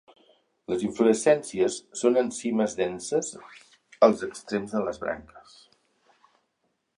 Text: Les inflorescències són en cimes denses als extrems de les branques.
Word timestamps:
Les 0.71 0.85
inflorescències 0.85 1.75
són 2.01 2.17
en 2.21 2.31
cimes 2.37 2.73
denses 2.79 3.29
als 4.09 4.25
extrems 4.29 4.75
de 4.79 4.83
les 4.89 5.03
branques. 5.05 5.55